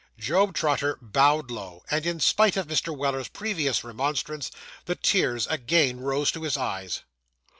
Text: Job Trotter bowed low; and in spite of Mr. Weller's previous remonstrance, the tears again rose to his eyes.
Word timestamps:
Job 0.17 0.55
Trotter 0.55 0.97
bowed 0.99 1.51
low; 1.51 1.83
and 1.91 2.07
in 2.07 2.19
spite 2.19 2.57
of 2.57 2.65
Mr. 2.65 2.97
Weller's 2.97 3.27
previous 3.27 3.83
remonstrance, 3.83 4.49
the 4.85 4.95
tears 4.95 5.45
again 5.45 5.99
rose 5.99 6.31
to 6.31 6.41
his 6.41 6.57
eyes. 6.57 7.03